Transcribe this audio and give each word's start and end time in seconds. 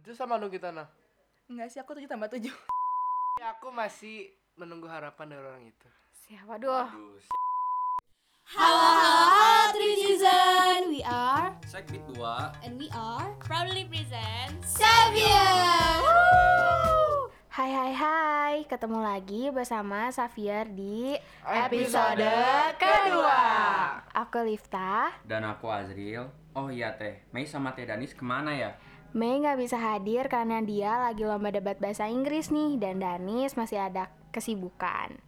Betul 0.00 0.16
sama 0.16 0.40
dong 0.40 0.48
kita 0.48 0.72
nah. 0.72 0.88
Enggak 1.44 1.68
sih, 1.68 1.76
aku 1.76 1.92
7 1.92 2.08
tambah 2.08 2.32
7. 2.32 2.48
Ya, 3.36 3.52
aku 3.52 3.68
masih 3.68 4.32
menunggu 4.56 4.88
harapan 4.88 5.28
dari 5.28 5.44
orang 5.44 5.60
itu. 5.68 5.88
Siapa? 6.24 6.56
Aduh, 6.56 6.88
Halo 8.48 8.80
halo 8.96 9.76
Season. 9.76 10.88
We 10.88 11.04
are 11.04 11.52
Sekbit 11.68 12.00
2 12.16 12.16
and 12.64 12.80
we 12.80 12.88
are 12.96 13.28
proudly 13.44 13.84
present 13.92 14.56
Xavier. 14.64 16.00
Hai 17.52 17.68
hai 17.68 17.92
hai, 17.92 18.54
ketemu 18.72 19.04
lagi 19.04 19.52
bersama 19.52 20.08
Xavier 20.08 20.64
di 20.72 21.12
Episode 21.44 22.24
kedua. 22.80 23.40
Aku 24.16 24.48
Lifta. 24.48 25.12
Dan 25.28 25.44
aku 25.44 25.68
Azril 25.68 26.32
Oh 26.56 26.72
iya 26.72 26.96
teh, 26.96 27.20
Mei 27.36 27.44
sama 27.44 27.76
Teh 27.76 27.84
Danis 27.84 28.16
ke 28.16 28.24
mana 28.24 28.56
ya? 28.56 28.74
Mei 29.10 29.42
nggak 29.42 29.58
bisa 29.58 29.74
hadir 29.74 30.30
karena 30.30 30.62
dia 30.62 30.94
lagi 31.10 31.26
lomba 31.26 31.50
debat 31.50 31.74
bahasa 31.82 32.06
Inggris 32.06 32.54
nih 32.54 32.78
dan 32.78 33.02
Danis 33.02 33.58
masih 33.58 33.82
ada 33.82 34.06
kesibukan. 34.30 35.18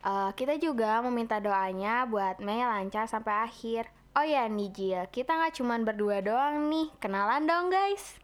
Eh, 0.00 0.30
kita 0.32 0.56
juga 0.56 1.04
meminta 1.04 1.36
doanya 1.36 2.08
buat 2.08 2.40
Mei 2.40 2.64
lancar 2.64 3.04
sampai 3.04 3.44
akhir. 3.44 3.92
Oh 4.16 4.24
ya 4.24 4.48
nih 4.48 4.72
Jil, 4.72 5.04
kita 5.12 5.36
nggak 5.36 5.52
cuman 5.60 5.84
berdua 5.84 6.24
doang 6.24 6.72
nih, 6.72 6.88
kenalan 6.96 7.44
dong 7.44 7.68
guys. 7.68 8.16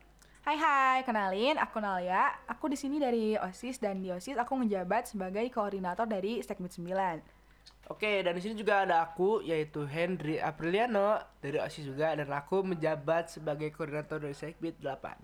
Hai 0.48 0.56
hai, 0.56 0.98
kenalin 1.04 1.60
aku 1.60 1.76
Nalia. 1.76 2.32
Aku 2.48 2.72
di 2.72 2.80
sini 2.80 2.96
dari 2.96 3.36
OSIS 3.36 3.84
dan 3.84 4.00
di 4.00 4.08
OSIS 4.08 4.40
aku 4.40 4.56
menjabat 4.56 5.12
sebagai 5.12 5.44
koordinator 5.52 6.08
dari 6.08 6.40
Segmen 6.40 6.72
9. 6.72 7.41
Oke, 7.90 8.22
dan 8.22 8.38
di 8.38 8.42
sini 8.42 8.54
juga 8.54 8.86
ada 8.86 9.02
aku 9.02 9.42
yaitu 9.42 9.82
Henry 9.84 10.38
Apriliano 10.38 11.18
dari 11.42 11.58
OSIS 11.58 11.90
juga 11.90 12.14
dan 12.14 12.30
aku 12.30 12.62
menjabat 12.62 13.26
sebagai 13.28 13.74
koordinator 13.74 14.22
dari 14.22 14.32
Sekbit 14.32 14.78
8. 14.78 15.18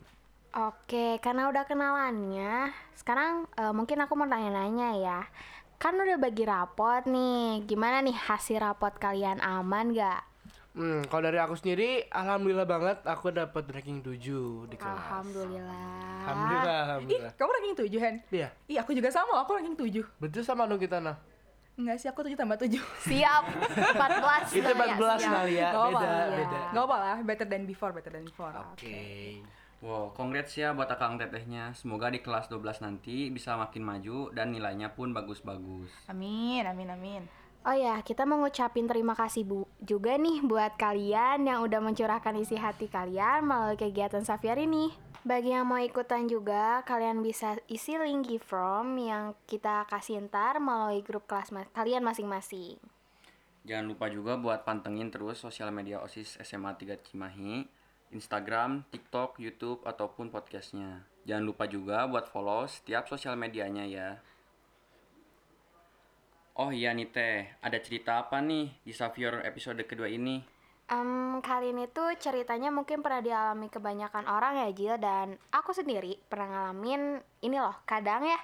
Oke, 0.66 1.22
karena 1.22 1.46
udah 1.46 1.64
kenalannya, 1.64 2.74
sekarang 2.98 3.46
eh, 3.54 3.70
mungkin 3.70 4.02
aku 4.02 4.18
mau 4.18 4.26
tanya-nanya 4.26 4.91
ya. 4.98 5.20
Kan 5.78 5.94
udah 5.94 6.18
bagi 6.18 6.42
rapot 6.42 7.06
nih, 7.06 7.62
gimana 7.62 8.02
nih 8.02 8.16
hasil 8.16 8.58
rapot 8.58 8.90
kalian 8.98 9.38
aman 9.38 9.94
gak? 9.94 10.27
Hmm, 10.74 11.06
kalau 11.06 11.30
dari 11.30 11.38
aku 11.38 11.55
sendiri 11.55 12.06
alhamdulillah 12.11 12.66
banget 12.66 12.98
aku 13.06 13.30
dapat 13.30 13.66
ranking 13.70 14.02
7 14.02 14.66
di 14.66 14.77
kelas. 14.77 14.98
Alhamdulillah. 14.98 15.86
Alhamdulillah, 16.27 16.74
Ih, 16.74 16.86
alhamdulillah. 16.90 17.33
kamu 17.38 17.50
ranking 17.55 17.77
7, 17.78 18.02
Hen? 18.02 18.14
Iya, 18.28 18.48
Ih, 18.66 18.77
aku 18.83 18.90
juga 18.92 19.08
sama, 19.08 19.38
aku 19.38 19.55
ranking 19.55 19.78
7. 19.78 20.02
betul 20.18 20.42
sama 20.42 20.66
dong 20.66 20.83
kita 20.83 20.98
nah. 20.98 21.14
Enggak 21.78 21.96
sih, 21.96 22.10
aku 22.10 22.20
7 22.20 22.34
tambah 22.34 22.58
7. 22.58 22.74
Siap, 23.06 23.42
14 23.94 24.50
Itu 24.52 24.66
Naya, 24.66 24.98
14 24.98 24.98
siap. 25.16 25.32
kali 25.32 25.54
ya, 25.54 25.68
apa-apa. 25.70 25.86
beda, 25.94 26.10
Iya. 26.10 26.36
beda. 26.36 26.60
Gak 26.68 26.82
apa 26.82 26.96
lah, 26.98 27.16
better 27.22 27.46
than 27.46 27.62
before, 27.64 27.92
better 27.92 28.10
than 28.10 28.24
before. 28.24 28.50
Oke. 28.68 28.98
Wow, 29.78 30.10
congrats 30.10 30.58
ya 30.58 30.74
buat 30.74 30.90
akang 30.90 31.14
tetehnya 31.16 31.70
Semoga 31.70 32.10
di 32.10 32.18
kelas 32.18 32.50
12 32.50 32.82
nanti 32.82 33.30
bisa 33.30 33.54
makin 33.54 33.86
maju 33.86 34.34
dan 34.34 34.50
nilainya 34.50 34.90
pun 34.90 35.14
bagus-bagus 35.14 35.86
Amin, 36.08 36.66
amin, 36.66 36.90
amin. 36.90 37.22
Oh 37.62 37.70
ya, 37.70 38.02
kita 38.02 38.22
mau 38.22 38.38
ngucapin 38.38 38.86
terima 38.86 39.14
kasih 39.14 39.44
bu 39.44 39.62
juga 39.78 40.14
nih 40.14 40.42
buat 40.42 40.74
kalian 40.74 41.44
yang 41.44 41.62
udah 41.62 41.78
mencurahkan 41.78 42.34
isi 42.36 42.54
hati 42.54 42.86
kalian 42.86 43.44
melalui 43.44 43.76
kegiatan 43.76 44.18
Xavier 44.20 44.58
ini. 44.58 44.90
Bagi 45.27 45.50
yang 45.50 45.66
mau 45.66 45.83
ikutan 45.83 46.30
juga, 46.30 46.86
kalian 46.86 47.27
bisa 47.27 47.58
isi 47.66 47.98
link 47.98 48.38
from 48.38 48.94
yang 48.94 49.34
kita 49.50 49.83
kasih 49.91 50.22
ntar 50.30 50.62
melalui 50.62 51.02
grup 51.02 51.27
kelas 51.27 51.50
ma- 51.50 51.66
kalian 51.74 52.06
masing-masing. 52.06 52.78
Jangan 53.66 53.84
lupa 53.91 54.06
juga 54.08 54.39
buat 54.39 54.62
pantengin 54.62 55.11
terus 55.11 55.42
sosial 55.42 55.74
media 55.74 56.00
OSIS 56.00 56.39
SMA 56.41 56.72
3 56.78 57.02
Cimahi 57.02 57.66
Instagram, 58.08 58.89
TikTok, 58.89 59.36
Youtube, 59.36 59.84
ataupun 59.84 60.33
podcastnya 60.33 61.05
Jangan 61.28 61.44
lupa 61.44 61.69
juga 61.69 62.08
buat 62.08 62.24
follow 62.33 62.64
setiap 62.64 63.05
sosial 63.05 63.36
medianya 63.36 63.84
ya 63.84 64.08
Oh 66.58 66.72
iya 66.74 66.91
nih 66.91 67.12
teh, 67.12 67.46
ada 67.62 67.78
cerita 67.78 68.19
apa 68.24 68.42
nih 68.42 68.73
di 68.83 68.90
Xavier 68.90 69.46
episode 69.46 69.79
kedua 69.86 70.11
ini? 70.11 70.42
Em, 70.88 71.44
kali 71.44 71.76
ini 71.76 71.84
tuh 71.92 72.16
ceritanya 72.16 72.72
mungkin 72.72 73.04
pernah 73.04 73.20
dialami 73.20 73.68
kebanyakan 73.68 74.24
orang 74.24 74.56
ya 74.64 74.68
Jill 74.72 74.96
dan 74.96 75.36
aku 75.52 75.76
sendiri 75.76 76.16
pernah 76.32 76.48
ngalamin 76.48 77.20
ini 77.44 77.60
loh 77.60 77.76
kadang 77.84 78.24
ya 78.24 78.40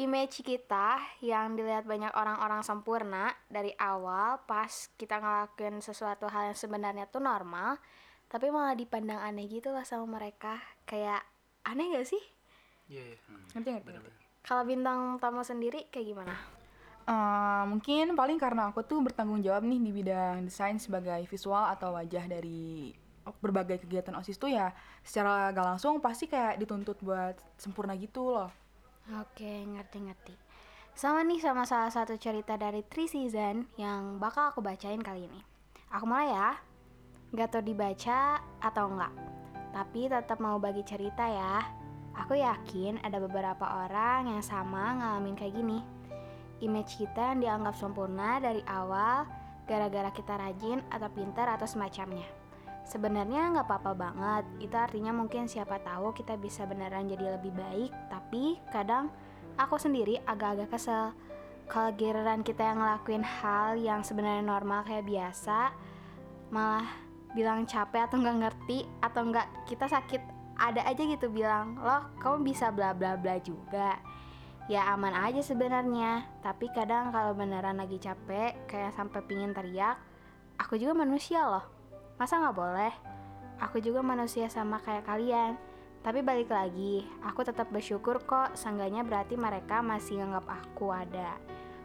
image 0.00 0.40
kita 0.40 0.96
yang 1.20 1.52
dilihat 1.52 1.84
banyak 1.84 2.16
orang-orang 2.16 2.64
sempurna 2.64 3.28
dari 3.52 3.76
awal 3.76 4.40
pas 4.48 4.88
kita 4.96 5.20
ngelakuin 5.20 5.84
sesuatu 5.84 6.32
hal 6.32 6.52
yang 6.52 6.56
sebenarnya 6.56 7.12
tuh 7.12 7.20
normal 7.20 7.76
tapi 8.32 8.48
malah 8.48 8.72
dipandang 8.72 9.20
aneh 9.20 9.44
gitu 9.44 9.68
loh 9.68 9.84
sama 9.84 10.16
mereka 10.16 10.56
kayak 10.88 11.20
aneh 11.68 11.92
gak 11.92 12.08
sih? 12.08 12.24
Iya, 12.88 13.04
iya. 13.12 13.16
Ngerti, 13.52 13.68
ngerti, 13.68 13.90
ngerti. 13.92 14.10
Kalau 14.48 14.62
bintang 14.64 15.20
tamu 15.20 15.44
sendiri 15.44 15.92
kayak 15.92 16.06
gimana? 16.08 16.55
Eh, 17.06 17.64
mungkin 17.70 18.18
paling 18.18 18.34
karena 18.34 18.74
aku 18.74 18.82
tuh 18.82 18.98
bertanggung 18.98 19.38
jawab 19.38 19.62
nih 19.62 19.78
di 19.78 19.90
bidang 19.94 20.42
desain 20.42 20.74
sebagai 20.82 21.22
visual 21.30 21.70
atau 21.70 21.94
wajah 21.94 22.26
dari 22.26 22.90
berbagai 23.38 23.86
kegiatan 23.86 24.14
OSIS 24.18 24.38
tuh 24.38 24.50
ya 24.50 24.70
secara 25.02 25.50
gak 25.50 25.66
langsung 25.74 25.98
pasti 25.98 26.30
kayak 26.30 26.58
dituntut 26.62 26.98
buat 26.98 27.38
sempurna 27.54 27.94
gitu 27.94 28.34
loh. 28.34 28.50
Oke, 29.22 29.62
ngerti-ngerti. 29.70 30.34
Sama 30.98 31.22
nih 31.22 31.38
sama 31.38 31.62
salah 31.62 31.94
satu 31.94 32.18
cerita 32.18 32.58
dari 32.58 32.82
Three 32.82 33.06
Season 33.06 33.70
yang 33.78 34.18
bakal 34.18 34.50
aku 34.50 34.58
bacain 34.58 34.98
kali 34.98 35.30
ini. 35.30 35.40
Aku 35.94 36.10
mulai 36.10 36.34
ya. 36.34 36.58
Gak 37.38 37.54
tau 37.54 37.62
dibaca 37.62 38.42
atau 38.58 38.90
enggak. 38.90 39.14
Tapi 39.70 40.10
tetap 40.10 40.42
mau 40.42 40.58
bagi 40.58 40.82
cerita 40.82 41.22
ya. 41.22 41.62
Aku 42.18 42.34
yakin 42.34 42.98
ada 43.06 43.22
beberapa 43.22 43.86
orang 43.86 44.26
yang 44.26 44.42
sama 44.42 44.98
ngalamin 44.98 45.38
kayak 45.38 45.54
gini. 45.54 45.95
Image 46.64 46.96
kita 46.96 47.36
yang 47.36 47.40
dianggap 47.44 47.76
sempurna 47.76 48.40
dari 48.40 48.64
awal 48.64 49.28
gara-gara 49.66 50.08
kita 50.14 50.38
rajin 50.38 50.80
atau 50.88 51.10
pintar 51.12 51.50
atau 51.52 51.68
semacamnya. 51.68 52.24
Sebenarnya 52.86 53.50
nggak 53.50 53.66
apa-apa 53.66 53.92
banget. 53.98 54.44
Itu 54.62 54.78
artinya 54.78 55.10
mungkin 55.10 55.50
siapa 55.50 55.82
tahu 55.82 56.14
kita 56.14 56.38
bisa 56.38 56.64
beneran 56.64 57.10
jadi 57.10 57.36
lebih 57.36 57.50
baik. 57.52 57.90
Tapi 58.08 58.62
kadang 58.70 59.10
aku 59.58 59.74
sendiri 59.76 60.22
agak-agak 60.22 60.70
kesel. 60.78 61.10
Kalau 61.66 61.90
giliran 61.98 62.46
kita 62.46 62.62
yang 62.62 62.78
ngelakuin 62.78 63.26
hal 63.26 63.74
yang 63.74 64.06
sebenarnya 64.06 64.46
normal 64.46 64.86
kayak 64.86 65.02
biasa, 65.02 65.74
malah 66.54 66.86
bilang 67.34 67.66
capek 67.66 68.06
atau 68.06 68.16
nggak 68.22 68.38
ngerti 68.46 68.78
atau 69.02 69.22
nggak 69.28 69.66
kita 69.66 69.90
sakit 69.90 70.22
ada 70.56 70.80
aja 70.88 71.02
gitu 71.04 71.28
bilang 71.28 71.76
loh 71.76 72.08
kamu 72.16 72.48
bisa 72.48 72.72
bla 72.72 72.96
bla 72.96 73.12
bla 73.12 73.36
juga 73.36 74.00
ya 74.66 74.90
aman 74.94 75.14
aja 75.14 75.42
sebenarnya. 75.42 76.26
Tapi 76.42 76.70
kadang 76.74 77.14
kalau 77.14 77.32
beneran 77.34 77.78
lagi 77.78 77.98
capek 78.02 78.66
kayak 78.66 78.94
sampai 78.94 79.22
pingin 79.26 79.54
teriak 79.54 79.98
aku 80.58 80.80
juga 80.80 80.96
manusia 80.96 81.46
loh. 81.46 81.64
Masa 82.18 82.40
nggak 82.40 82.56
boleh? 82.56 82.94
Aku 83.62 83.80
juga 83.80 84.02
manusia 84.04 84.50
sama 84.50 84.82
kayak 84.82 85.06
kalian. 85.06 85.56
Tapi 86.02 86.22
balik 86.22 86.50
lagi 86.50 87.02
aku 87.22 87.42
tetap 87.42 87.70
bersyukur 87.70 88.22
kok 88.22 88.54
seenggaknya 88.54 89.02
berarti 89.02 89.34
mereka 89.34 89.82
masih 89.82 90.22
nganggap 90.22 90.46
aku 90.46 90.92
ada. 90.92 91.38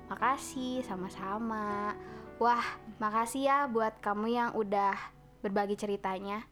Makasih 0.10 0.84
sama-sama. 0.86 1.96
Wah 2.42 2.66
makasih 2.98 3.46
ya 3.46 3.58
buat 3.70 4.02
kamu 4.02 4.28
yang 4.30 4.50
udah 4.58 4.98
berbagi 5.46 5.78
ceritanya. 5.78 6.44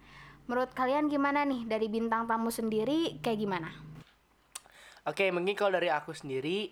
Menurut 0.50 0.74
kalian 0.74 1.10
gimana 1.14 1.46
nih 1.46 1.66
dari 1.70 1.86
bintang 1.90 2.26
tamu 2.26 2.50
sendiri 2.50 3.22
kayak 3.22 3.38
gimana 3.38 3.89
Oke, 5.10 5.34
mungkin 5.34 5.58
kalau 5.58 5.74
dari 5.74 5.90
aku 5.90 6.14
sendiri 6.14 6.70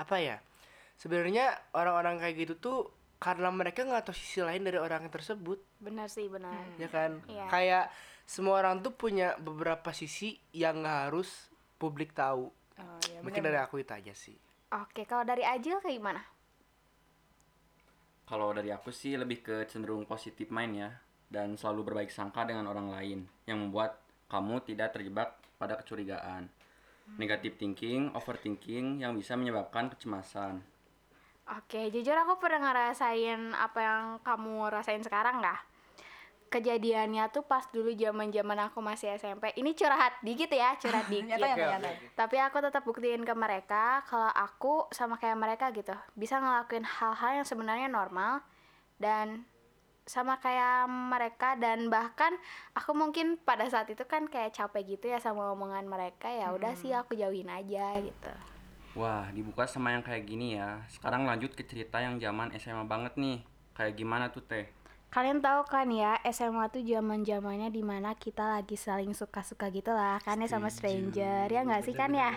apa 0.00 0.16
ya? 0.16 0.40
Sebenarnya 0.96 1.52
orang-orang 1.76 2.16
kayak 2.18 2.34
gitu 2.40 2.54
tuh 2.56 2.78
karena 3.20 3.52
mereka 3.52 3.84
nggak 3.84 4.08
tahu 4.08 4.16
sisi 4.16 4.40
lain 4.40 4.64
dari 4.64 4.78
orang 4.80 5.10
tersebut, 5.12 5.58
benar 5.82 6.08
sih 6.08 6.30
benar 6.30 6.54
ya 6.80 6.88
kan? 6.88 7.20
Iya. 7.28 7.46
Kayak 7.50 7.84
semua 8.24 8.62
orang 8.62 8.80
tuh 8.80 8.94
punya 8.94 9.36
beberapa 9.36 9.90
sisi 9.92 10.38
yang 10.54 10.80
nggak 10.80 10.98
harus 11.10 11.50
publik 11.76 12.14
tahu. 12.14 12.48
Oh, 12.78 12.98
iya, 13.10 13.18
Mungkin 13.26 13.42
dari 13.42 13.58
aku 13.58 13.82
itu 13.82 13.90
aja 13.90 14.14
sih. 14.14 14.38
oke 14.70 15.02
kalau 15.02 15.26
dari 15.26 15.42
Ajil 15.42 15.82
kayak 15.82 15.98
gimana 15.98 16.22
Kalau 18.22 18.54
dari 18.54 18.70
aku 18.70 18.94
sih 18.94 19.18
lebih 19.18 19.42
ke 19.42 19.56
cenderung 19.66 20.06
positif 20.06 20.52
mind 20.54 20.74
ya 20.78 20.90
Dan 21.26 21.58
selalu 21.58 21.90
berbaik 21.90 22.12
sangka 22.12 22.46
dengan 22.46 22.70
orang 22.70 22.92
lain 22.94 23.26
Yang 23.50 23.58
membuat 23.58 23.98
kamu 24.30 24.62
tidak 24.62 24.94
terjebak 24.94 25.34
pada 25.58 25.74
kecurigaan 25.80 26.46
Negative 27.16 27.56
thinking, 27.56 28.12
overthinking 28.12 29.00
yang 29.00 29.16
bisa 29.16 29.32
menyebabkan 29.38 29.88
kecemasan 29.88 30.60
Oke, 31.48 31.88
jujur 31.88 32.12
aku 32.12 32.36
pernah 32.36 32.60
ngerasain 32.60 33.56
apa 33.56 33.78
yang 33.80 34.02
kamu 34.20 34.68
rasain 34.68 35.00
sekarang 35.00 35.40
nggak? 35.40 35.60
Kejadiannya 36.52 37.24
tuh 37.32 37.40
pas 37.44 37.64
dulu 37.72 37.88
zaman 37.96 38.28
zaman 38.28 38.68
aku 38.68 38.84
masih 38.84 39.16
SMP. 39.16 39.56
Ini 39.56 39.72
curhat 39.72 40.20
dikit 40.20 40.52
ya, 40.52 40.76
curhat 40.76 41.08
dikit. 41.12 41.40
Nyata, 41.40 41.46
nyata, 41.48 41.56
Oke, 41.56 41.72
nyata. 41.72 41.88
oke. 41.88 42.06
Tapi 42.12 42.36
aku 42.36 42.56
tetap 42.60 42.82
buktiin 42.84 43.24
ke 43.24 43.32
mereka 43.32 44.04
kalau 44.04 44.28
aku 44.28 44.92
sama 44.92 45.16
kayak 45.16 45.40
mereka 45.40 45.72
gitu, 45.72 45.96
bisa 46.12 46.36
ngelakuin 46.36 46.84
hal-hal 46.84 47.40
yang 47.40 47.46
sebenarnya 47.48 47.88
normal 47.88 48.44
dan 49.00 49.48
sama 50.08 50.40
kayak 50.40 50.88
mereka 50.88 51.54
dan 51.60 51.92
bahkan 51.92 52.32
aku 52.72 52.96
mungkin 52.96 53.36
pada 53.38 53.68
saat 53.68 53.86
itu 53.92 54.02
kan 54.08 54.26
kayak 54.26 54.56
capek 54.56 54.98
gitu 54.98 55.12
ya 55.12 55.20
sama 55.20 55.52
omongan 55.52 55.84
mereka 55.84 56.32
ya 56.32 56.50
udah 56.56 56.72
sih 56.74 56.96
aku 56.96 57.14
jauhin 57.14 57.52
aja 57.52 57.94
gitu 58.00 58.32
Wah, 58.96 59.30
dibuka 59.30 59.62
sama 59.68 59.94
yang 59.94 60.02
kayak 60.02 60.26
gini 60.26 60.58
ya. 60.58 60.82
Sekarang 60.90 61.22
lanjut 61.22 61.54
ke 61.54 61.62
cerita 61.62 62.02
yang 62.02 62.18
zaman 62.18 62.50
SMA 62.58 62.82
banget 62.82 63.14
nih. 63.14 63.46
Kayak 63.70 63.94
gimana 63.94 64.26
tuh 64.32 64.42
teh? 64.42 64.66
kalian 65.08 65.40
tahu 65.40 65.64
kan 65.64 65.88
ya 65.88 66.20
SMA 66.28 66.68
tuh 66.68 66.84
zaman 66.84 67.24
zamannya 67.24 67.72
di 67.72 67.80
mana 67.80 68.12
kita 68.12 68.60
lagi 68.60 68.76
saling 68.76 69.16
suka-suka 69.16 69.72
gitu 69.72 69.88
lah 69.88 70.20
kan 70.20 70.36
ya 70.36 70.48
sama 70.52 70.68
stranger 70.68 71.48
ya 71.48 71.64
nggak 71.64 71.80
sih 71.88 71.96
kan 71.96 72.12
ya 72.12 72.36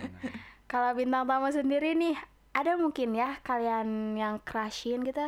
kalau 0.70 0.94
bintang 0.94 1.26
tamu 1.26 1.50
sendiri 1.50 1.98
nih 1.98 2.14
ada 2.54 2.78
mungkin 2.78 3.10
ya 3.10 3.42
kalian 3.42 4.14
yang 4.14 4.38
crushin 4.46 5.02
gitu 5.02 5.26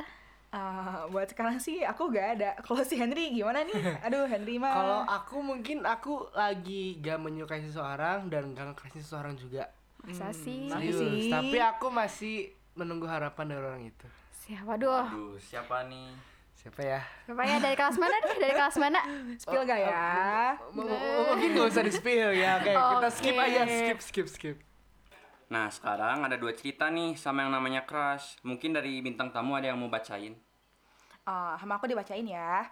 Ah, 0.48 1.04
buat 1.06 1.28
sekarang 1.28 1.60
sih 1.60 1.84
aku 1.84 2.08
gak 2.08 2.40
ada. 2.40 2.50
Kalau 2.64 2.80
si 2.80 2.96
Henry 2.96 3.30
gimana 3.30 3.60
nih? 3.62 3.76
Aduh 4.08 4.24
Henry 4.24 4.56
mah. 4.56 4.72
Kalau 4.72 5.00
aku 5.04 5.36
mungkin 5.38 5.84
aku 5.84 6.24
lagi 6.32 6.96
gak 6.98 7.20
menyukai 7.20 7.60
seseorang 7.60 8.32
dan 8.32 8.56
gak 8.56 8.72
ngekerasin 8.72 9.02
seseorang 9.04 9.34
juga. 9.34 9.68
masa 9.98 10.32
sih 10.32 10.70
Masa 10.70 10.80
Serius. 10.80 11.00
sih? 11.20 11.28
Tapi 11.28 11.58
aku 11.58 11.86
masih 11.90 12.36
menunggu 12.72 13.04
harapan 13.04 13.44
dari 13.46 13.60
orang 13.60 13.84
itu. 13.84 14.06
siapa 14.38 14.80
duh 14.80 15.04
Aduh, 15.04 15.36
siapa 15.36 15.84
nih? 15.84 16.08
Siapa 16.54 16.80
ya? 16.80 17.00
Rupanya 17.28 17.60
dari 17.60 17.76
kelas 17.76 17.96
mana 17.96 18.16
nih? 18.18 18.36
Dari 18.40 18.54
kelas 18.56 18.76
mana? 18.80 19.00
spill 19.42 19.62
gak 19.62 19.78
ya? 19.78 20.06
M- 20.72 20.80
m- 20.80 21.24
mungkin 21.28 21.48
gak 21.54 21.68
usah 21.68 21.82
di 21.84 21.92
spill 21.92 22.32
ya. 22.32 22.56
Oke, 22.56 22.72
kita 22.72 23.08
skip 23.12 23.36
aja. 23.36 23.62
Skip, 23.62 23.98
skip, 24.00 24.26
skip. 24.26 24.56
Nah, 25.48 25.72
sekarang 25.72 26.28
ada 26.28 26.36
dua 26.36 26.52
cerita 26.52 26.92
nih 26.92 27.16
sama 27.16 27.40
yang 27.40 27.56
namanya 27.56 27.88
crush. 27.88 28.36
Mungkin 28.44 28.76
dari 28.76 29.00
bintang 29.00 29.32
tamu 29.32 29.56
ada 29.56 29.72
yang 29.72 29.80
mau 29.80 29.88
bacain. 29.88 30.36
Ah, 31.24 31.56
sama 31.56 31.80
aku 31.80 31.88
dibacain 31.88 32.24
ya. 32.28 32.68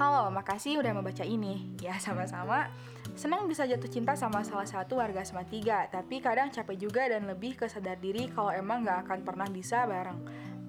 Halo, 0.00 0.32
makasih 0.32 0.80
udah 0.80 0.96
mau 0.96 1.04
baca 1.04 1.20
ini. 1.20 1.76
Ya, 1.84 2.00
sama-sama. 2.00 2.72
Senang 3.12 3.44
bisa 3.44 3.68
jatuh 3.68 3.92
cinta 3.92 4.16
sama 4.16 4.40
salah 4.40 4.64
satu 4.64 4.98
warga 4.98 5.20
SMA 5.20 5.44
3, 5.44 5.92
tapi 5.92 6.24
kadang 6.24 6.48
capek 6.48 6.76
juga 6.80 7.06
dan 7.12 7.28
lebih 7.28 7.60
ke 7.60 7.68
sadar 7.68 8.00
diri 8.00 8.32
kalau 8.32 8.50
emang 8.50 8.88
gak 8.88 9.04
akan 9.04 9.20
pernah 9.20 9.46
bisa 9.46 9.84
bareng. 9.84 10.18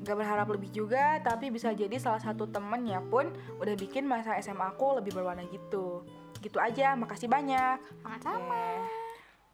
Gak 0.03 0.19
berharap 0.19 0.51
lebih 0.51 0.75
juga, 0.75 1.23
tapi 1.23 1.49
bisa 1.49 1.71
jadi 1.71 1.95
salah 1.97 2.19
satu 2.19 2.51
temennya 2.51 2.99
pun 2.99 3.31
udah 3.57 3.73
bikin 3.79 4.05
masa 4.05 4.35
SMA 4.43 4.75
aku 4.75 4.99
lebih 4.99 5.15
berwarna 5.15 5.47
gitu. 5.47 6.03
Gitu 6.43 6.59
aja, 6.59 6.93
makasih 6.99 7.31
banyak. 7.31 7.79
Sama-sama. 8.03 9.04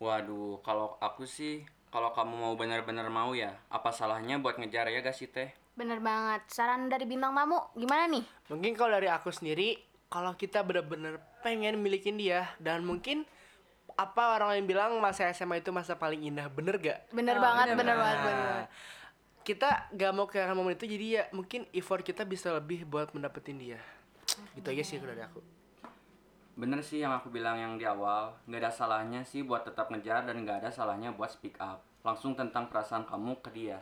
Waduh, 0.01 0.57
kalau 0.65 0.97
aku 0.97 1.29
sih, 1.29 1.61
kalau 1.93 2.09
kamu 2.09 2.33
mau 2.33 2.53
benar-benar 2.57 3.05
mau 3.13 3.37
ya, 3.37 3.53
apa 3.69 3.93
salahnya 3.93 4.41
buat 4.41 4.57
ngejar 4.57 4.89
ya 4.89 4.97
gak 5.05 5.13
sih 5.13 5.29
teh? 5.29 5.53
Bener 5.77 6.01
banget. 6.01 6.41
Saran 6.49 6.89
dari 6.89 7.05
bintang 7.05 7.37
tamu 7.37 7.61
gimana 7.77 8.09
nih? 8.09 8.25
Mungkin 8.49 8.73
kalau 8.73 8.97
dari 8.97 9.13
aku 9.13 9.29
sendiri, 9.29 9.77
kalau 10.09 10.33
kita 10.33 10.65
bener-bener 10.65 11.21
pengen 11.45 11.77
milikin 11.77 12.17
dia 12.17 12.49
dan 12.57 12.81
mungkin 12.81 13.29
apa 13.93 14.41
orang 14.41 14.57
lain 14.57 14.65
bilang 14.65 14.97
masa 14.97 15.29
SMA 15.29 15.61
itu 15.61 15.69
masa 15.69 15.93
paling 15.93 16.25
indah, 16.33 16.49
bener 16.49 16.81
gak? 16.81 17.05
Bener 17.13 17.37
banget, 17.37 17.77
bener 17.77 17.93
banget, 17.93 18.17
bener 18.25 18.33
Nah, 18.33 18.49
banget. 18.57 18.67
kita 19.45 19.69
gak 19.93 20.11
mau 20.17 20.25
kehilangan 20.25 20.57
momen 20.57 20.73
itu 20.73 20.89
jadi 20.89 21.05
ya 21.05 21.23
mungkin 21.29 21.69
effort 21.77 22.01
kita 22.01 22.25
bisa 22.25 22.49
lebih 22.57 22.89
buat 22.89 23.13
mendapetin 23.13 23.61
dia. 23.61 23.77
Gitu 24.57 24.65
aja 24.65 24.81
sih 24.81 24.97
kalau 24.97 25.13
dari 25.13 25.21
aku. 25.21 25.60
Bener 26.61 26.77
sih 26.85 27.01
yang 27.01 27.09
aku 27.17 27.33
bilang 27.33 27.57
yang 27.57 27.73
di 27.73 27.89
awal, 27.89 28.37
nggak 28.45 28.61
ada 28.61 28.69
salahnya 28.69 29.25
sih 29.25 29.41
buat 29.41 29.65
tetap 29.65 29.89
ngejar 29.89 30.29
dan 30.29 30.45
nggak 30.45 30.61
ada 30.61 30.69
salahnya 30.69 31.09
buat 31.09 31.33
speak 31.33 31.57
up. 31.57 31.81
Langsung 32.05 32.37
tentang 32.37 32.69
perasaan 32.69 33.01
kamu 33.09 33.41
ke 33.41 33.49
dia. 33.49 33.81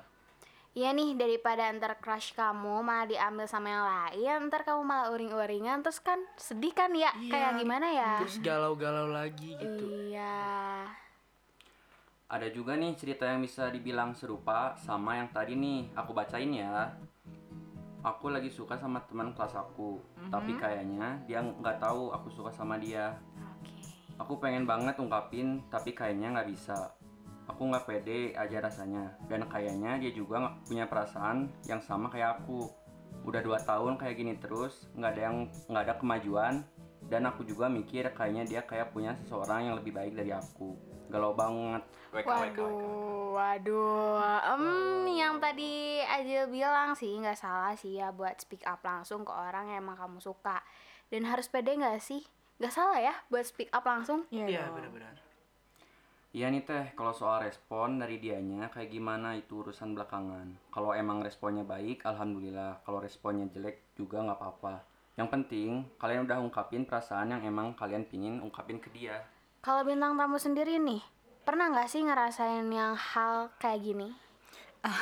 Iya 0.71 0.95
nih, 0.95 1.19
daripada 1.19 1.67
ntar 1.75 1.99
crush 1.99 2.31
kamu 2.39 2.79
malah 2.79 3.03
diambil 3.03 3.51
sama 3.51 3.67
yang 3.67 3.83
lain, 3.83 4.47
ntar 4.47 4.63
kamu 4.63 4.87
malah 4.87 5.11
uring-uringan, 5.11 5.83
terus 5.83 5.99
kan 5.99 6.23
sedih 6.39 6.71
kan 6.71 6.95
ya? 6.95 7.11
Kayak 7.11 7.59
gimana 7.59 7.87
ya? 7.91 8.23
Terus 8.23 8.39
galau-galau 8.39 9.11
lagi 9.11 9.59
gitu. 9.59 9.83
Iya. 10.15 10.87
Ada 12.31 12.47
juga 12.47 12.79
nih 12.79 12.95
cerita 12.95 13.27
yang 13.27 13.43
bisa 13.43 13.67
dibilang 13.67 14.15
serupa 14.15 14.79
sama 14.79 15.19
yang 15.19 15.27
tadi 15.35 15.59
nih 15.59 15.91
aku 15.99 16.15
bacain 16.15 16.55
ya. 16.55 16.95
Aku 17.99 18.31
lagi 18.31 18.47
suka 18.47 18.79
sama 18.79 19.03
teman 19.11 19.35
kelas 19.35 19.59
aku, 19.59 19.99
tapi 20.31 20.55
kayaknya 20.55 21.19
dia 21.27 21.43
nggak 21.43 21.83
tahu 21.83 22.15
aku 22.15 22.31
suka 22.31 22.47
sama 22.47 22.79
dia. 22.79 23.19
Oke. 23.35 23.75
Aku 24.23 24.33
pengen 24.39 24.63
banget 24.63 24.95
ungkapin, 25.03 25.59
tapi 25.67 25.91
kayaknya 25.91 26.31
nggak 26.31 26.47
bisa. 26.47 26.95
Aku 27.51 27.67
nggak 27.67 27.83
pede 27.83 28.31
aja 28.39 28.63
rasanya, 28.63 29.19
dan 29.27 29.43
kayaknya 29.51 29.99
dia 29.99 30.15
juga 30.15 30.47
nggak 30.47 30.55
punya 30.71 30.85
perasaan 30.87 31.51
yang 31.67 31.83
sama 31.83 32.07
kayak 32.07 32.39
aku. 32.39 32.71
Udah 33.27 33.43
dua 33.43 33.59
tahun 33.67 33.99
kayak 33.99 34.15
gini 34.15 34.33
terus, 34.39 34.87
nggak 34.95 35.11
ada 35.19 35.21
yang 35.27 35.37
nggak 35.67 35.83
ada 35.83 35.95
kemajuan, 35.99 36.63
dan 37.09 37.25
aku 37.25 37.41
juga 37.41 37.65
mikir 37.65 38.05
kayaknya 38.13 38.45
dia 38.45 38.61
kayak 38.61 38.93
punya 38.93 39.17
seseorang 39.25 39.65
yang 39.65 39.75
lebih 39.81 39.97
baik 39.97 40.13
dari 40.13 40.29
aku. 40.29 40.77
Galau 41.09 41.33
banget. 41.33 41.81
Waduh, 42.13 43.33
waduh. 43.33 44.21
Em, 44.53 45.09
yang 45.09 45.41
tadi 45.41 46.05
Ajil 46.05 46.45
bilang 46.53 46.93
sih 46.93 47.17
nggak 47.17 47.37
salah 47.37 47.73
sih 47.73 47.97
ya 47.97 48.13
buat 48.13 48.37
speak 48.37 48.61
up 48.69 48.85
langsung 48.85 49.25
ke 49.25 49.33
orang 49.33 49.73
yang 49.73 49.81
emang 49.81 49.97
kamu 49.97 50.21
suka. 50.21 50.61
Dan 51.09 51.25
harus 51.25 51.49
pede 51.49 51.73
nggak 51.73 51.97
sih? 51.97 52.21
Nggak 52.61 52.73
salah 52.77 53.01
ya 53.01 53.13
buat 53.33 53.41
speak 53.41 53.73
up 53.73 53.81
langsung. 53.89 54.29
Iya, 54.29 54.69
dong. 54.69 54.77
benar-benar. 54.77 55.17
Iya 56.29 56.53
nih 56.53 56.61
teh, 56.61 56.93
kalau 56.93 57.09
soal 57.09 57.41
respon 57.41 57.97
dari 57.97 58.21
dianya 58.21 58.69
kayak 58.69 58.93
gimana 58.93 59.33
itu 59.33 59.65
urusan 59.65 59.97
belakangan. 59.97 60.69
Kalau 60.69 60.93
emang 60.93 61.25
responnya 61.25 61.65
baik, 61.65 62.05
alhamdulillah. 62.05 62.85
Kalau 62.85 63.01
responnya 63.01 63.49
jelek 63.49 63.97
juga 63.97 64.21
nggak 64.21 64.37
apa-apa. 64.37 64.98
Yang 65.19 65.35
penting 65.35 65.83
kalian 65.99 66.23
udah 66.23 66.39
ungkapin 66.39 66.87
perasaan 66.87 67.35
yang 67.35 67.43
emang 67.43 67.75
kalian 67.75 68.07
pingin 68.07 68.39
ungkapin 68.39 68.79
ke 68.79 68.87
dia. 68.95 69.19
Kalau 69.59 69.83
bintang 69.83 70.15
tamu 70.15 70.39
sendiri 70.39 70.79
nih, 70.79 71.03
pernah 71.43 71.67
nggak 71.67 71.91
sih 71.91 72.07
ngerasain 72.07 72.63
yang 72.71 72.95
hal 72.95 73.51
kayak 73.59 73.83
gini? 73.83 74.15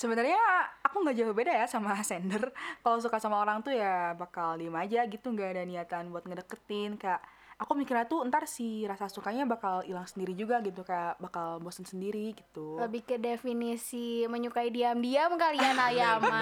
Sebenarnya 0.00 0.40
aku 0.80 1.04
nggak 1.04 1.12
jauh 1.20 1.36
beda 1.36 1.52
ya 1.52 1.68
sama 1.68 1.92
sender. 2.00 2.48
Kalau 2.80 2.96
suka 3.04 3.20
sama 3.20 3.44
orang 3.44 3.60
tuh 3.60 3.76
ya 3.76 4.16
bakal 4.16 4.56
diem 4.56 4.72
aja 4.72 5.04
gitu, 5.04 5.28
nggak 5.28 5.60
ada 5.60 5.62
niatan 5.68 6.08
buat 6.08 6.24
ngedeketin. 6.24 6.96
Kayak 6.96 7.20
aku 7.58 7.74
mikirnya 7.74 8.06
tuh 8.06 8.22
ntar 8.30 8.46
si 8.46 8.86
rasa 8.86 9.10
sukanya 9.10 9.42
bakal 9.42 9.82
hilang 9.82 10.06
sendiri 10.06 10.32
juga 10.38 10.62
gitu, 10.62 10.86
kayak 10.86 11.18
bakal 11.18 11.58
bosen 11.58 11.82
sendiri 11.82 12.30
gitu. 12.38 12.78
Lebih 12.78 13.02
ke 13.02 13.16
definisi 13.18 14.22
menyukai 14.30 14.70
diam-diam 14.70 15.34
kali 15.34 15.58
ya 15.58 15.74
Nayama. 15.74 16.40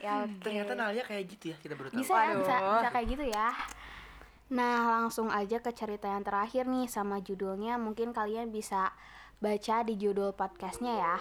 ya 0.00 0.24
oke. 0.24 0.40
Ternyata 0.40 0.72
Nalia 0.72 1.04
kayak 1.04 1.24
gitu 1.28 1.44
ya, 1.52 1.56
kita 1.60 1.76
baru 1.76 1.92
tahu. 1.92 2.00
Bisa 2.00 2.16
ya, 2.16 2.34
bisa, 2.40 2.54
bisa 2.56 2.88
kayak 2.88 3.06
gitu 3.12 3.24
ya. 3.28 3.48
Nah, 4.46 4.78
langsung 5.02 5.28
aja 5.28 5.58
ke 5.58 5.70
cerita 5.76 6.08
yang 6.08 6.24
terakhir 6.24 6.64
nih 6.64 6.88
sama 6.88 7.20
judulnya. 7.20 7.76
Mungkin 7.76 8.16
kalian 8.16 8.48
bisa 8.48 8.96
baca 9.42 9.76
di 9.84 9.94
judul 10.00 10.32
podcastnya 10.32 10.94
ya. 10.96 11.16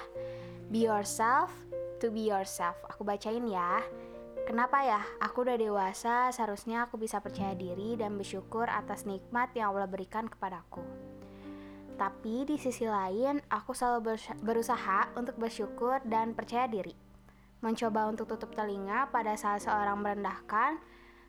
Be 0.71 0.87
yourself 0.87 1.51
to 1.99 2.07
be 2.07 2.31
yourself. 2.31 2.77
Aku 2.87 3.03
bacain 3.03 3.43
ya. 3.49 3.83
Kenapa 4.45 4.85
ya? 4.85 5.01
Aku 5.25 5.41
udah 5.41 5.57
dewasa, 5.57 6.29
seharusnya 6.29 6.85
aku 6.85 7.01
bisa 7.01 7.17
percaya 7.17 7.57
diri 7.57 7.97
dan 7.97 8.13
bersyukur 8.13 8.69
atas 8.69 9.09
nikmat 9.09 9.49
yang 9.57 9.73
Allah 9.73 9.89
berikan 9.89 10.29
kepadaku. 10.29 10.85
Tapi 11.97 12.45
di 12.45 12.61
sisi 12.61 12.85
lain, 12.85 13.41
aku 13.49 13.73
selalu 13.73 14.21
berusaha 14.45 15.09
untuk 15.17 15.41
bersyukur 15.41 15.97
dan 16.05 16.37
percaya 16.37 16.69
diri. 16.69 16.93
Mencoba 17.65 18.05
untuk 18.05 18.29
tutup 18.29 18.53
telinga 18.53 19.09
pada 19.09 19.33
saat 19.33 19.65
seorang 19.65 19.97
merendahkan, 19.97 20.77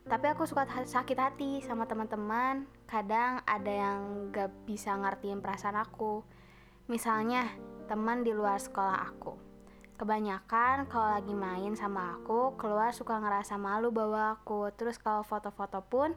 tapi 0.05 0.27
aku 0.29 0.45
suka 0.45 0.69
sakit 0.69 1.17
hati 1.17 1.65
sama 1.65 1.89
teman-teman. 1.89 2.69
Kadang 2.85 3.41
ada 3.49 3.73
yang 3.73 4.29
gak 4.29 4.53
bisa 4.69 4.93
ngertiin 4.93 5.41
perasaan 5.41 5.81
aku. 5.81 6.21
Misalnya, 6.93 7.49
teman 7.89 8.29
di 8.29 8.37
luar 8.37 8.61
sekolah 8.61 9.09
aku. 9.09 9.46
Kebanyakan 9.97 10.93
kalau 10.93 11.09
lagi 11.09 11.33
main 11.33 11.73
sama 11.73 12.21
aku, 12.21 12.53
keluar 12.61 12.93
suka 12.93 13.17
ngerasa 13.17 13.57
malu 13.57 13.89
bawa 13.89 14.37
aku. 14.37 14.69
Terus 14.77 15.01
kalau 15.01 15.25
foto-foto 15.25 15.81
pun, 15.81 16.13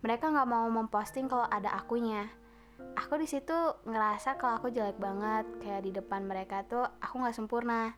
mereka 0.00 0.32
nggak 0.32 0.48
mau 0.48 0.64
memposting 0.72 1.28
kalau 1.28 1.44
ada 1.44 1.76
akunya. 1.76 2.24
Aku 2.96 3.20
di 3.20 3.28
situ 3.28 3.52
ngerasa 3.84 4.40
kalau 4.40 4.56
aku 4.56 4.72
jelek 4.72 4.96
banget, 4.96 5.44
kayak 5.60 5.84
di 5.84 5.92
depan 5.92 6.24
mereka 6.24 6.64
tuh 6.64 6.88
aku 7.04 7.20
nggak 7.20 7.36
sempurna. 7.36 7.92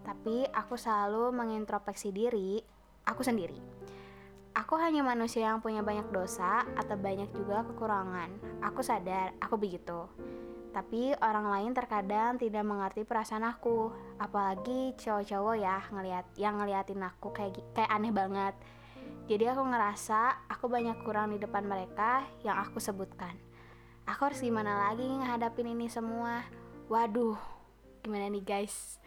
Tapi 0.00 0.48
aku 0.48 0.80
selalu 0.80 1.28
mengintrospeksi 1.28 2.08
diri, 2.08 2.56
aku 3.04 3.20
sendiri. 3.20 3.60
Aku 4.56 4.80
hanya 4.80 5.04
manusia 5.04 5.44
yang 5.44 5.60
punya 5.60 5.84
banyak 5.84 6.08
dosa 6.08 6.64
atau 6.72 6.96
banyak 6.96 7.28
juga 7.36 7.68
kekurangan. 7.68 8.32
Aku 8.64 8.80
sadar, 8.80 9.36
aku 9.44 9.60
begitu. 9.60 10.08
Tapi 10.70 11.18
orang 11.18 11.50
lain 11.50 11.72
terkadang 11.74 12.38
tidak 12.38 12.62
mengerti 12.62 13.02
perasaan 13.02 13.42
aku, 13.42 13.90
apalagi 14.22 14.94
cowok-cowok 14.94 15.56
ya 15.58 15.82
ngelihat 15.90 16.26
yang 16.38 16.62
ngeliatin 16.62 17.02
aku 17.02 17.34
kayak 17.34 17.58
kayak 17.74 17.90
aneh 17.90 18.14
banget. 18.14 18.54
Jadi 19.26 19.50
aku 19.50 19.62
ngerasa 19.66 20.46
aku 20.46 20.70
banyak 20.70 21.02
kurang 21.02 21.34
di 21.34 21.38
depan 21.42 21.66
mereka 21.66 22.22
yang 22.46 22.58
aku 22.58 22.78
sebutkan. 22.78 23.34
Aku 24.06 24.30
harus 24.30 24.42
gimana 24.42 24.90
lagi 24.90 25.06
ngadapin 25.06 25.70
ini 25.70 25.90
semua? 25.90 26.42
Waduh, 26.90 27.38
gimana 28.02 28.26
nih 28.30 28.42
guys? 28.42 28.98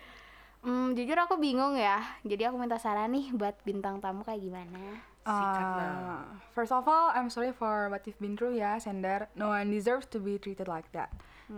Hmm, 0.63 0.95
jujur 0.95 1.19
aku 1.19 1.35
bingung 1.35 1.75
ya. 1.75 1.99
Jadi 2.23 2.47
aku 2.47 2.55
minta 2.55 2.79
saran 2.79 3.11
nih 3.11 3.35
buat 3.35 3.59
bintang 3.67 3.99
tamu 3.99 4.23
kayak 4.23 4.39
gimana. 4.39 5.12
Uh, 5.23 6.19
first 6.51 6.75
of 6.75 6.83
all, 6.83 7.11
I'm 7.15 7.31
sorry 7.31 7.55
for 7.55 7.87
what 7.87 8.03
you've 8.03 8.19
been 8.19 8.35
through 8.35 8.59
ya, 8.59 8.75
Sender. 8.79 9.31
No 9.39 9.55
one 9.55 9.71
deserves 9.71 10.07
to 10.11 10.19
be 10.19 10.35
treated 10.35 10.67
like 10.67 10.87
that. 10.91 11.11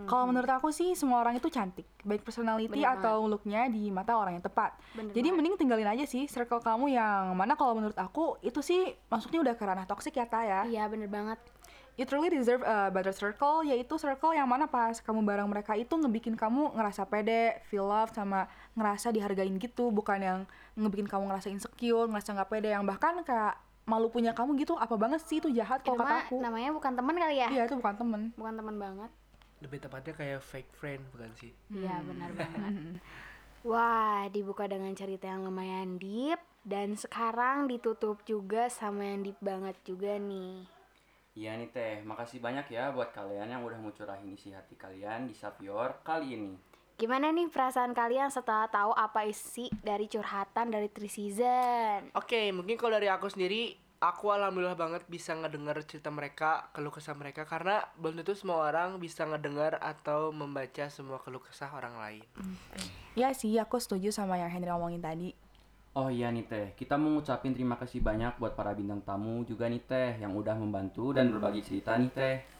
Kalau 0.06 0.28
menurut 0.28 0.50
aku 0.50 0.68
sih 0.74 0.92
semua 0.92 1.24
orang 1.24 1.38
itu 1.38 1.48
cantik, 1.48 1.86
baik 2.04 2.20
personality 2.20 2.68
Bener 2.68 3.00
atau 3.00 3.24
looknya 3.24 3.64
di 3.70 3.88
mata 3.88 4.12
orang 4.18 4.36
yang 4.36 4.44
tepat. 4.44 4.76
Bener 4.92 5.14
Jadi 5.14 5.28
mending 5.32 5.56
tinggalin 5.56 5.88
aja 5.88 6.04
sih 6.04 6.28
circle 6.28 6.60
kamu 6.60 6.92
yang 6.92 7.32
mana 7.32 7.56
kalau 7.56 7.78
menurut 7.78 7.96
aku 7.96 8.36
itu 8.44 8.60
sih 8.60 8.92
maksudnya 9.08 9.40
udah 9.40 9.54
ke 9.56 9.64
ranah 9.64 9.86
toxic 9.88 10.12
ya 10.18 10.26
Ta 10.28 10.44
ya. 10.44 10.68
Iya, 10.68 10.84
bener 10.90 11.08
banget. 11.08 11.38
You 11.96 12.04
truly 12.04 12.28
deserve 12.28 12.60
a 12.60 12.92
better 12.92 13.08
circle, 13.08 13.64
yaitu 13.64 13.96
circle 13.96 14.36
yang 14.36 14.44
mana 14.44 14.68
pas 14.68 15.00
kamu 15.00 15.24
bareng 15.24 15.48
mereka 15.48 15.72
itu 15.80 15.96
ngebikin 15.96 16.36
kamu 16.36 16.76
ngerasa 16.76 17.08
pede, 17.08 17.64
feel 17.72 17.88
love, 17.88 18.12
sama 18.12 18.52
ngerasa 18.76 19.08
dihargain 19.16 19.56
gitu, 19.56 19.88
bukan 19.88 20.20
yang 20.20 20.40
ngebikin 20.76 21.08
kamu 21.08 21.32
ngerasa 21.32 21.48
insecure, 21.48 22.06
ngerasa 22.06 22.36
nggak 22.36 22.50
pede, 22.52 22.70
yang 22.70 22.84
bahkan 22.84 23.24
kayak 23.24 23.56
malu 23.88 24.12
punya 24.12 24.36
kamu 24.36 24.60
gitu, 24.60 24.76
apa 24.76 24.94
banget 24.94 25.24
sih 25.24 25.40
itu 25.40 25.48
jahat 25.50 25.80
kalau 25.80 26.04
kata 26.04 26.28
aku. 26.28 26.36
namanya 26.42 26.70
bukan 26.74 26.92
teman 26.92 27.16
kali 27.16 27.36
ya? 27.40 27.48
Iya 27.48 27.62
itu 27.66 27.74
bukan 27.80 27.94
temen. 27.96 28.22
Bukan 28.36 28.54
teman 28.58 28.76
banget. 28.76 29.10
Lebih 29.64 29.78
tepatnya 29.80 30.12
kayak 30.12 30.40
fake 30.44 30.72
friend 30.76 31.02
bukan 31.16 31.30
sih? 31.38 31.50
Iya, 31.72 32.04
benar 32.04 32.30
banget. 32.36 33.00
Wah, 33.66 34.28
dibuka 34.30 34.68
dengan 34.68 34.92
cerita 34.94 35.26
yang 35.26 35.42
lumayan 35.42 35.96
deep 35.98 36.38
dan 36.62 36.94
sekarang 36.94 37.66
ditutup 37.66 38.20
juga 38.26 38.68
sama 38.70 39.06
yang 39.06 39.26
deep 39.26 39.38
banget 39.40 39.74
juga 39.82 40.18
nih. 40.18 40.66
Iya 41.36 41.52
nih 41.60 41.68
teh, 41.68 41.94
makasih 42.00 42.40
banyak 42.40 42.72
ya 42.72 42.90
buat 42.96 43.12
kalian 43.12 43.52
yang 43.52 43.60
udah 43.60 43.76
mau 43.76 43.92
curahin 43.92 44.32
isi 44.32 44.56
hati 44.56 44.72
kalian 44.72 45.28
di 45.28 45.34
Savior 45.36 46.00
kali 46.00 46.32
ini. 46.32 46.52
Gimana 46.96 47.28
nih 47.28 47.52
perasaan 47.52 47.92
kalian 47.92 48.32
setelah 48.32 48.72
tahu 48.72 48.96
apa 48.96 49.28
isi 49.28 49.68
dari 49.84 50.08
curhatan 50.08 50.72
dari 50.72 50.88
Three 50.88 51.12
Season? 51.12 52.08
Oke, 52.16 52.48
mungkin 52.56 52.80
kalau 52.80 52.96
dari 52.96 53.12
aku 53.12 53.28
sendiri, 53.28 53.76
aku 54.00 54.32
alhamdulillah 54.32 54.80
banget 54.80 55.04
bisa 55.04 55.36
ngedengar 55.36 55.76
cerita 55.84 56.08
mereka, 56.08 56.72
keluh 56.72 56.88
kesah 56.88 57.12
mereka 57.12 57.44
karena 57.44 57.84
belum 58.00 58.24
tentu 58.24 58.32
semua 58.32 58.72
orang 58.72 58.96
bisa 58.96 59.28
ngedengar 59.28 59.76
atau 59.76 60.32
membaca 60.32 60.88
semua 60.88 61.20
keluh 61.20 61.44
kesah 61.44 61.68
orang 61.76 62.00
lain. 62.00 62.24
Iya 63.12 63.36
sih, 63.36 63.52
aku 63.60 63.76
setuju 63.76 64.08
sama 64.08 64.40
yang 64.40 64.48
Henry 64.48 64.72
ngomongin 64.72 65.04
tadi. 65.04 65.36
Oh 66.00 66.08
iya 66.08 66.32
nih 66.32 66.48
teh, 66.48 66.72
kita 66.80 66.96
mau 66.96 67.12
ngucapin 67.12 67.52
terima 67.52 67.76
kasih 67.76 68.00
banyak 68.00 68.40
buat 68.40 68.56
para 68.56 68.72
bintang 68.72 69.04
tamu 69.04 69.44
juga 69.44 69.68
nih 69.68 69.84
teh 69.84 70.16
yang 70.24 70.32
udah 70.32 70.56
membantu 70.56 71.12
dan 71.12 71.28
berbagi 71.28 71.60
cerita 71.60 71.92
nih 72.00 72.08
teh. 72.08 72.55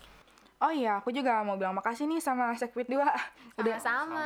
Oh 0.56 0.72
iya, 0.72 0.96
aku 0.96 1.12
juga 1.12 1.44
mau 1.44 1.60
bilang 1.60 1.76
makasih 1.76 2.08
nih 2.08 2.16
sama 2.16 2.56
Sekpit 2.56 2.88
2 2.88 2.96
udah 3.60 3.76
Sama-sama. 3.76 4.24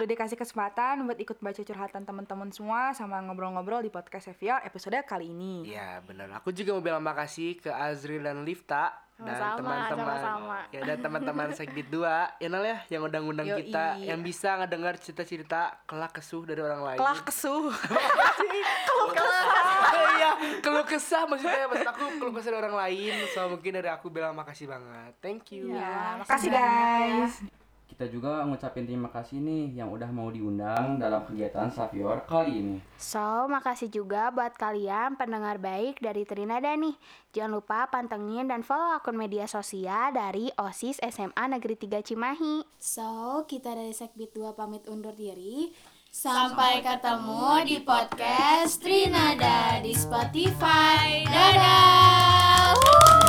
udah 0.00 0.08
dikasih 0.08 0.40
kesempatan 0.40 1.04
buat 1.04 1.20
ikut 1.20 1.36
baca 1.36 1.60
curhatan 1.60 2.02
teman-teman 2.08 2.48
semua 2.48 2.96
sama 2.96 3.20
ngobrol-ngobrol 3.20 3.84
di 3.84 3.92
podcast 3.92 4.32
Sevia 4.32 4.64
episode 4.64 4.96
kali 5.04 5.36
ini. 5.36 5.68
Iya 5.68 6.00
benar. 6.00 6.32
Aku 6.40 6.48
juga 6.48 6.72
mau 6.72 6.80
bilang 6.80 7.04
makasih 7.04 7.60
ke 7.60 7.68
Azril 7.68 8.24
dan 8.24 8.40
Lifta 8.40 8.96
dan 9.16 9.56
teman-teman 9.56 10.60
ya 10.68 10.80
dan 10.84 10.98
teman-teman 11.00 11.48
Segit 11.56 11.88
2 11.88 12.04
ya 12.36 12.48
Nal 12.52 12.64
ya 12.68 12.78
yang 12.92 13.08
undang-undang 13.08 13.48
Yoi. 13.48 13.64
kita 13.64 13.96
yang 13.96 14.20
bisa 14.20 14.60
ngedengar 14.60 15.00
cerita-cerita 15.00 15.80
kelak 15.88 16.12
kesuh 16.20 16.44
dari 16.44 16.60
orang 16.60 16.84
lain. 16.84 16.98
Kelak 17.00 17.24
kesuh. 17.24 17.72
keluh 18.88 19.10
kesah. 19.16 19.44
Iya, 20.16 20.30
keluh 20.60 20.84
kesah 20.84 21.22
maksudnya 21.24 21.64
maksud 21.64 21.88
aku 21.88 22.04
keluh 22.20 22.34
kesah 22.36 22.52
dari 22.52 22.60
orang 22.60 22.76
lain. 22.76 23.14
So 23.32 23.48
mungkin 23.48 23.80
dari 23.80 23.88
aku 23.88 24.12
bilang 24.12 24.36
makasih 24.36 24.68
banget. 24.68 25.16
Thank 25.24 25.48
you. 25.56 25.72
Ya, 25.72 26.20
makasih 26.20 26.52
guys. 26.52 27.55
Kita 27.96 28.12
juga 28.12 28.44
ngucapin 28.44 28.84
terima 28.84 29.08
kasih 29.08 29.40
nih 29.40 29.80
yang 29.80 29.88
udah 29.88 30.12
mau 30.12 30.28
diundang 30.28 31.00
dalam 31.00 31.24
kegiatan 31.24 31.72
Savior 31.72 32.28
kali 32.28 32.60
ini. 32.60 32.76
So, 33.00 33.48
makasih 33.48 33.88
juga 33.88 34.28
buat 34.28 34.52
kalian 34.52 35.16
pendengar 35.16 35.56
baik 35.56 36.04
dari 36.04 36.28
Trinada 36.28 36.76
nih. 36.76 36.92
Jangan 37.32 37.56
lupa 37.56 37.88
pantengin 37.88 38.52
dan 38.52 38.60
follow 38.60 39.00
akun 39.00 39.16
media 39.16 39.48
sosial 39.48 40.12
dari 40.12 40.52
OSIS 40.60 41.00
SMA 41.08 41.48
Negeri 41.48 41.88
3 41.88 42.04
Cimahi. 42.04 42.68
So, 42.76 43.48
kita 43.48 43.72
dari 43.72 43.96
Sekbit 43.96 44.36
2 44.36 44.52
pamit 44.52 44.84
undur 44.92 45.16
diri. 45.16 45.72
Sampai 46.12 46.84
ketemu 46.84 47.64
di 47.64 47.80
podcast 47.80 48.76
Trinada 48.76 49.80
di 49.80 49.96
Spotify. 49.96 51.24
Dadah! 51.24 53.25